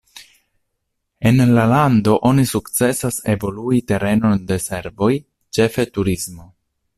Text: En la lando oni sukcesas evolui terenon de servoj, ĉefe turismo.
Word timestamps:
En 1.31 1.43
la 1.57 1.65
lando 1.71 2.15
oni 2.29 2.45
sukcesas 2.53 3.19
evolui 3.35 3.83
terenon 3.93 4.43
de 4.53 4.59
servoj, 4.65 5.11
ĉefe 5.59 5.87
turismo. 5.99 6.51